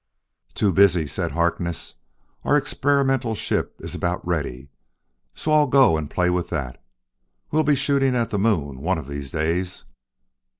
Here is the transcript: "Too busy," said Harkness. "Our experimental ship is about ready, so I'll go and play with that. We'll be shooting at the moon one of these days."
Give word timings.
"Too 0.55 0.71
busy," 0.73 1.05
said 1.05 1.33
Harkness. 1.33 1.93
"Our 2.43 2.57
experimental 2.57 3.35
ship 3.35 3.75
is 3.81 3.93
about 3.93 4.25
ready, 4.25 4.69
so 5.35 5.51
I'll 5.51 5.67
go 5.67 5.95
and 5.95 6.09
play 6.09 6.31
with 6.31 6.49
that. 6.49 6.83
We'll 7.51 7.61
be 7.61 7.75
shooting 7.75 8.15
at 8.15 8.31
the 8.31 8.39
moon 8.39 8.79
one 8.81 8.97
of 8.97 9.07
these 9.07 9.29
days." 9.29 9.85